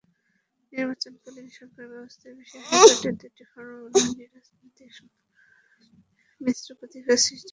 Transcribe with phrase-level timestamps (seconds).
[0.73, 5.87] নির্বাচনকালীন সরকারব্যবস্থা বিষয়ে হাইকোর্টের দুটি ফর্মুলা নিয়ে রাজনৈতিক মহলে
[6.41, 7.49] মিশ্র প্রতিক্রিয়া সৃষ্টি হয়েছে।